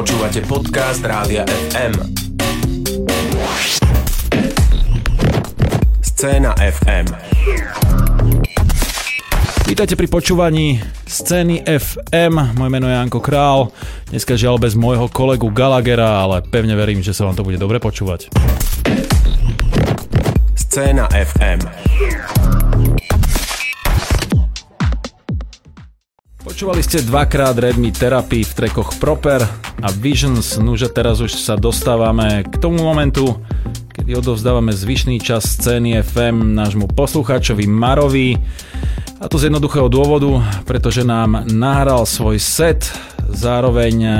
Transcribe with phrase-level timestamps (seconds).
[0.00, 1.92] Počúvate podcast Rádia FM.
[6.00, 7.04] Scéna FM.
[9.68, 12.32] Vítajte pri počúvaní scény FM.
[12.56, 13.76] Moje meno je Janko Král.
[14.08, 17.76] Dneska žiaľ bez môjho kolegu Galagera, ale pevne verím, že sa vám to bude dobre
[17.76, 18.32] počúvať.
[20.56, 21.60] Scéna FM.
[26.60, 29.40] Počúvali ste dvakrát Redmi Therapy v trekoch Proper
[29.80, 33.40] a Visions, nuže teraz už sa dostávame k tomu momentu,
[33.96, 38.36] kedy odovzdávame zvyšný čas scény FM nášmu poslucháčovi Marovi.
[39.16, 40.36] A to z jednoduchého dôvodu,
[40.68, 42.92] pretože nám nahral svoj set,
[43.32, 44.12] zároveň e,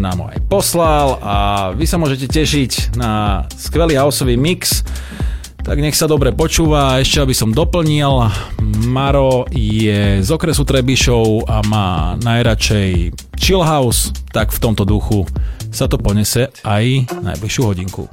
[0.00, 1.36] nám ho aj poslal a
[1.76, 4.80] vy sa môžete tešiť na skvelý houseový mix.
[5.64, 7.00] Tak nech sa dobre počúva.
[7.00, 8.28] Ešte aby som doplnil,
[8.84, 15.24] Maro je z okresu Trebišov a má najradšej chill house, tak v tomto duchu
[15.72, 18.04] sa to ponese aj najbližšiu hodinku.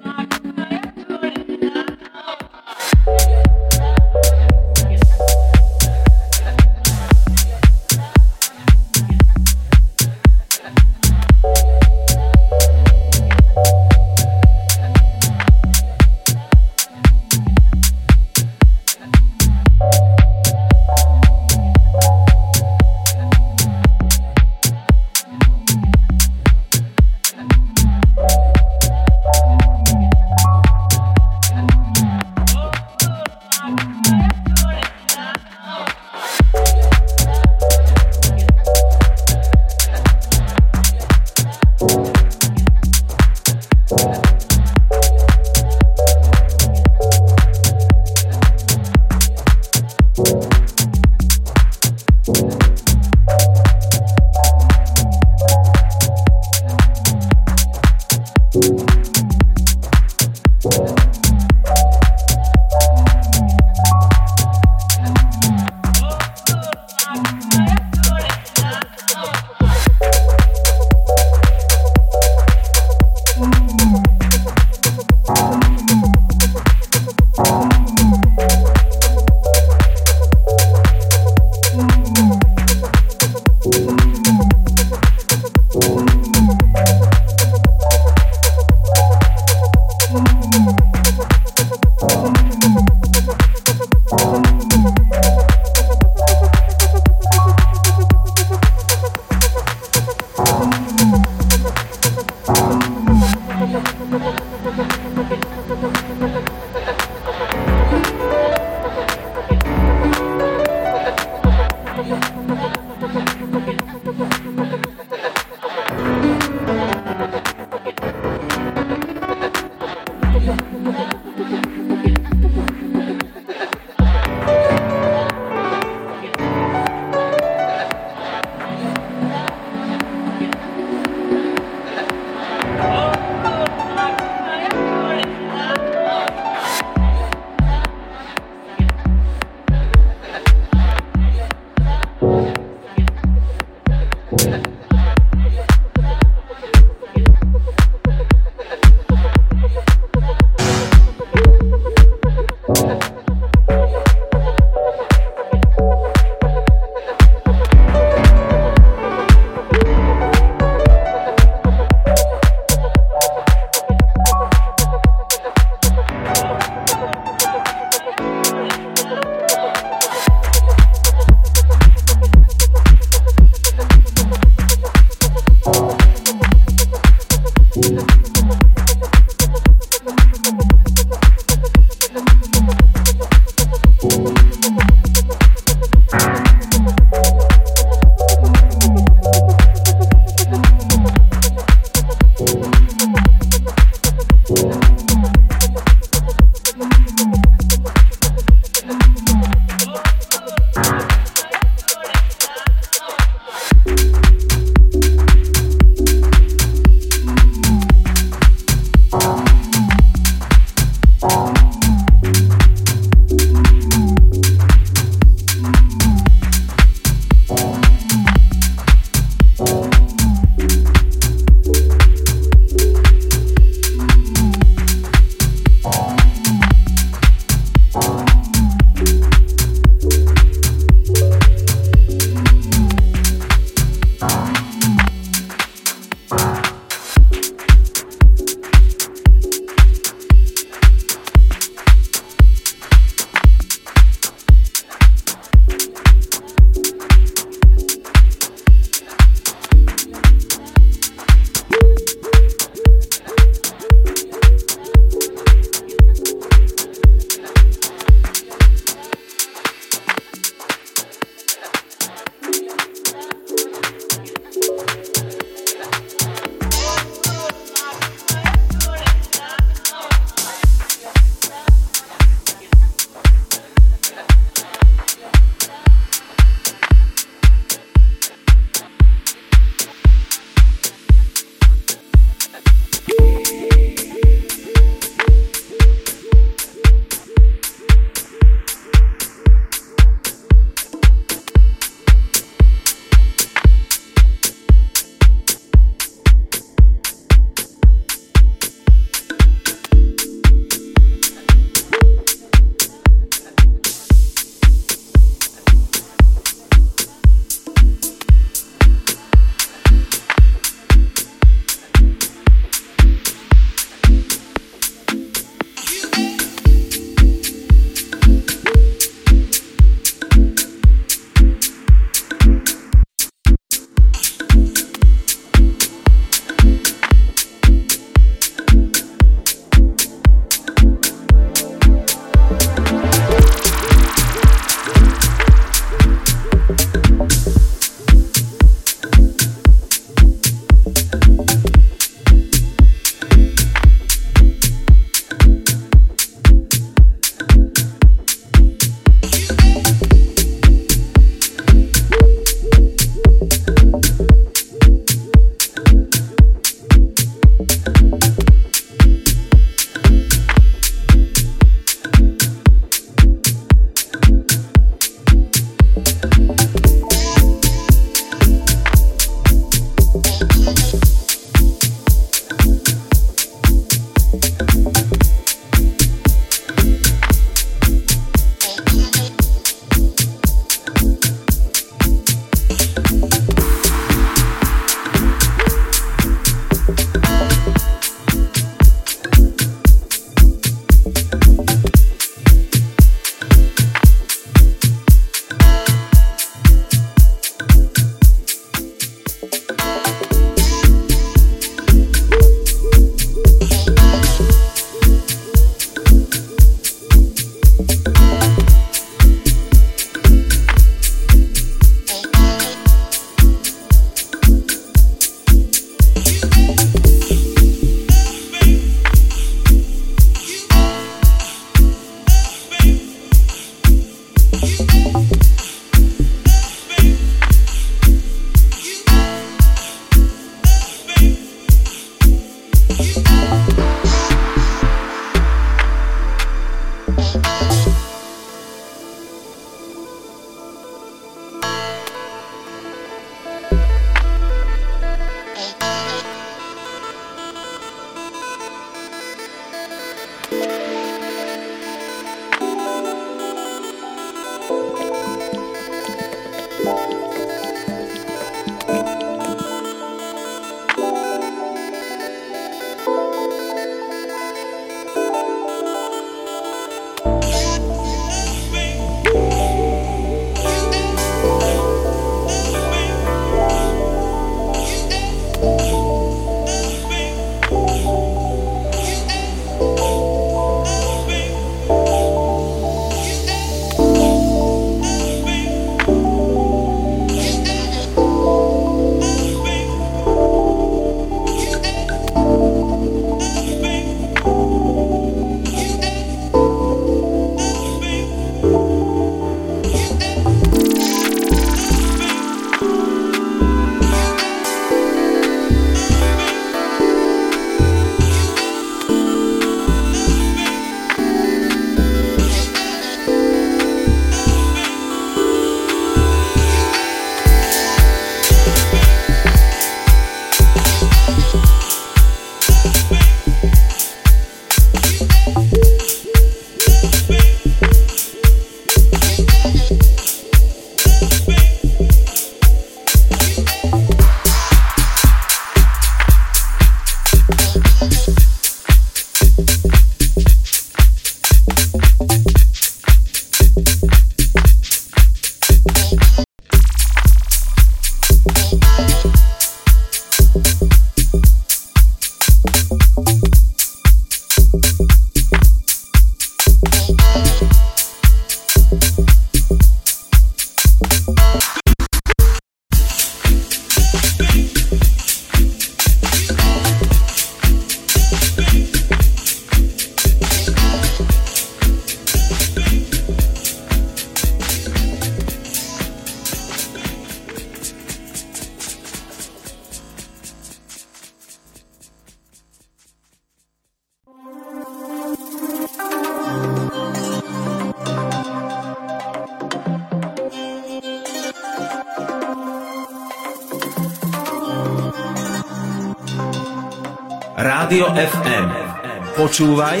[599.52, 600.00] Počúvaj,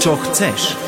[0.00, 0.87] čo chceš.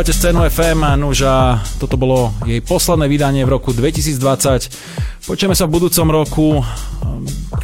[0.00, 1.28] Počúvate scénu FM, nuž
[1.76, 5.28] toto bolo jej posledné vydanie v roku 2020.
[5.28, 6.46] Počujeme sa v budúcom roku.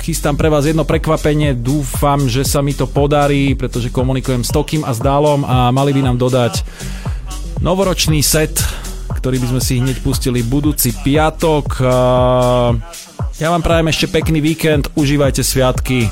[0.05, 4.84] Chystám pre vás jedno prekvapenie, dúfam, že sa mi to podarí, pretože komunikujem s Tokým
[4.84, 6.61] a s Dálom a mali by nám dodať
[7.64, 8.61] novoročný set,
[9.16, 11.80] ktorý by sme si hneď pustili budúci piatok.
[13.41, 16.05] Ja vám prajem ešte pekný víkend, užívajte sviatky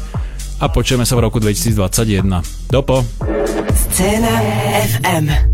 [0.57, 2.25] a počujeme sa v roku 2021.
[2.73, 3.05] Dopo.
[3.77, 4.33] Scéna
[4.89, 5.54] FM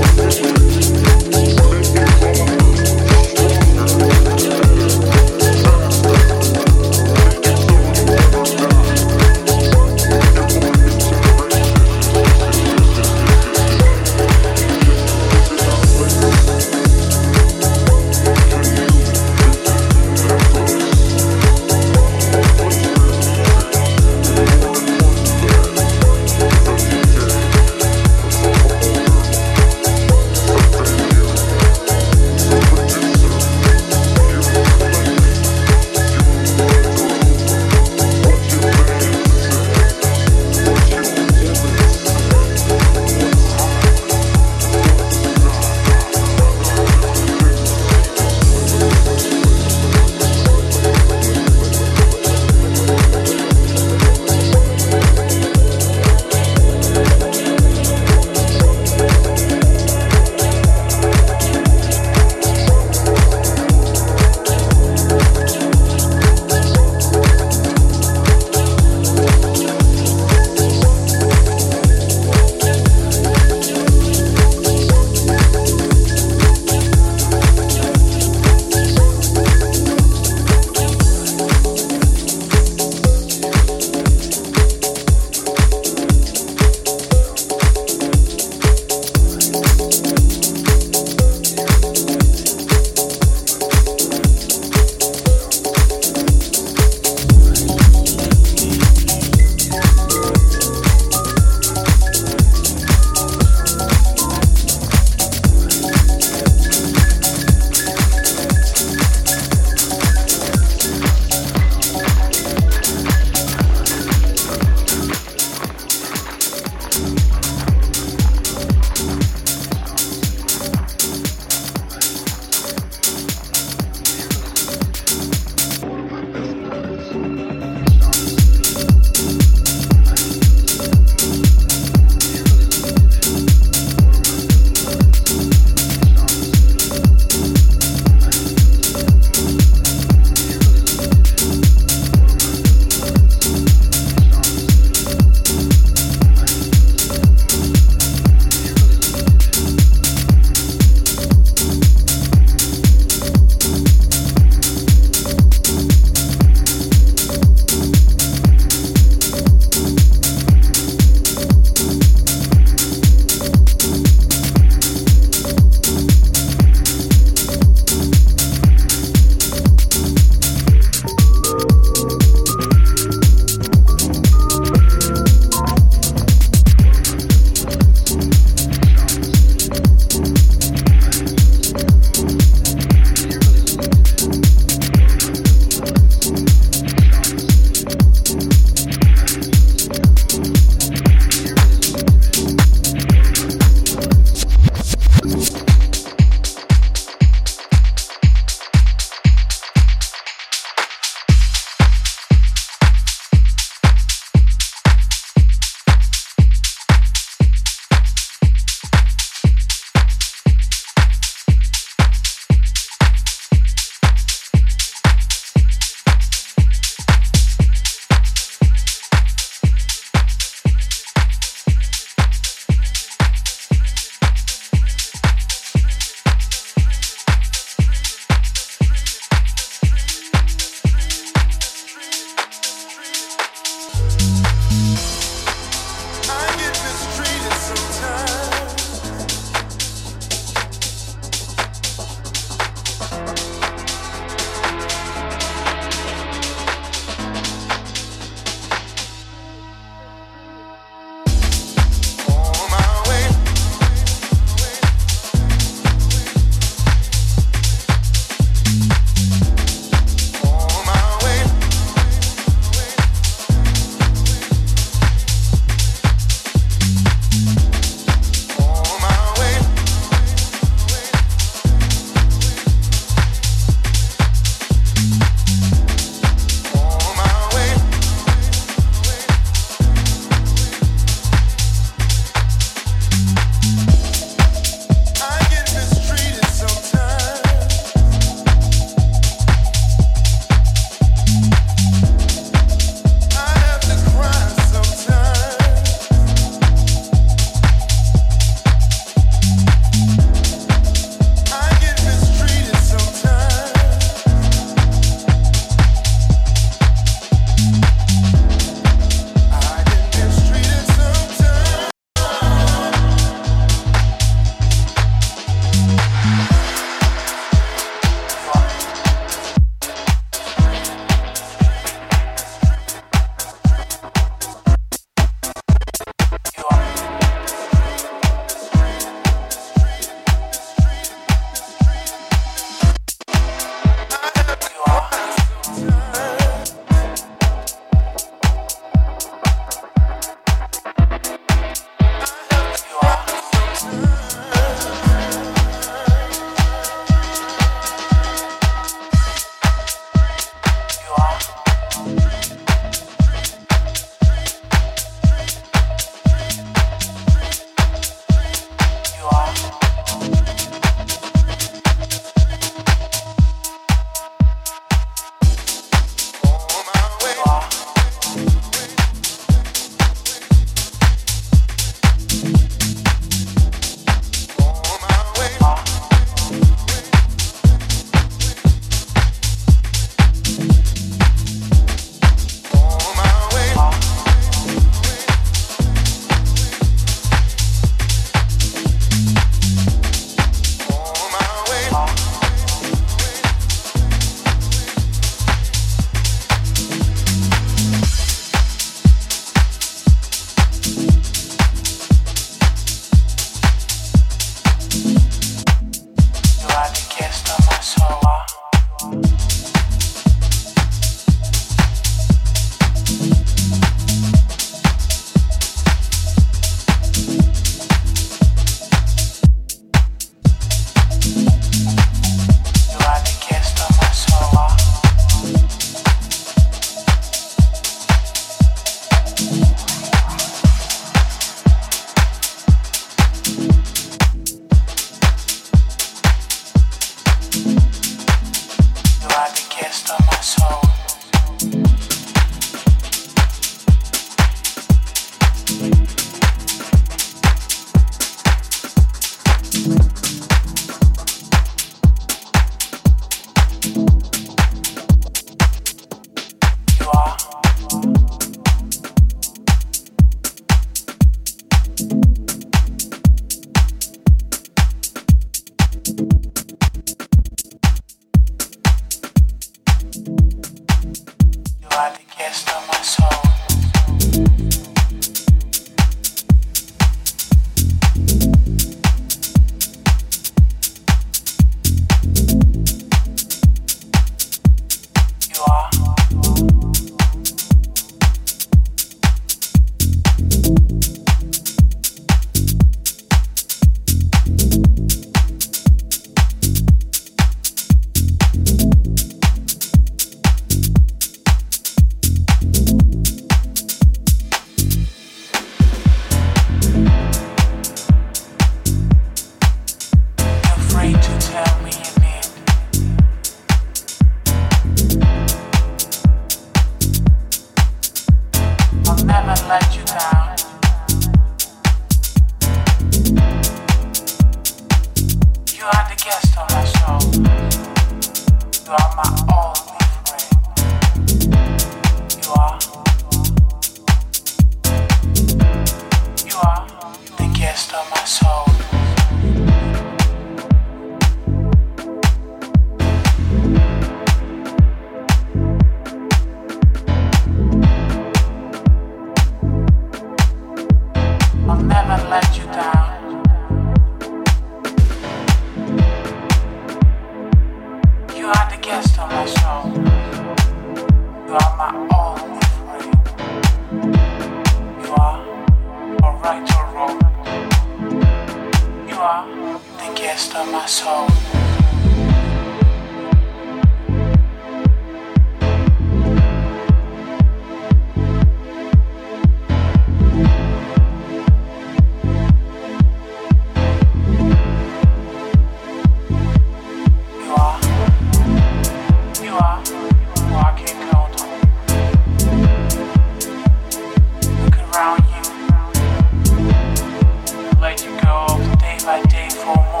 [599.75, 600.00] more.